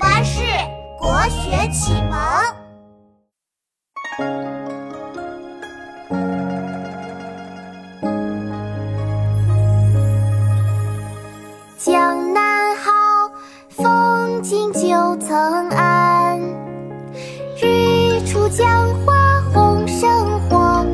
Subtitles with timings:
[0.00, 0.40] 巴士
[0.98, 2.18] 国学启蒙。
[11.76, 12.90] 江南好，
[13.68, 14.80] 风景旧
[15.18, 16.40] 曾谙。
[17.60, 20.86] 日出江花红胜火，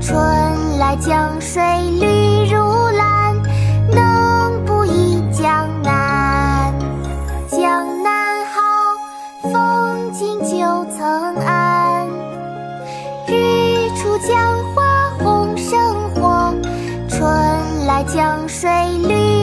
[0.00, 1.60] 春来江水
[1.98, 2.21] 绿
[10.92, 12.06] 旧曾谙。
[13.26, 16.54] 日出江花红胜火，
[17.08, 18.68] 春来江水
[18.98, 19.41] 绿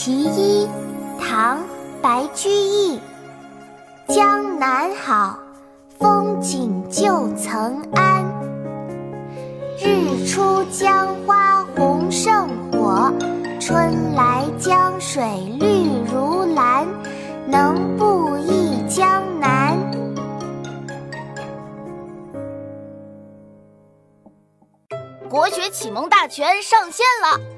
[0.00, 0.68] 其一，
[1.18, 1.58] 唐·
[2.00, 3.00] 白居易。
[4.06, 5.36] 江南好，
[5.98, 8.24] 风景旧曾谙。
[9.76, 13.12] 日出江花红胜火，
[13.58, 15.20] 春来江水
[15.58, 16.86] 绿如蓝。
[17.48, 19.76] 能不忆江南？
[25.28, 27.57] 国学启蒙大全上线了！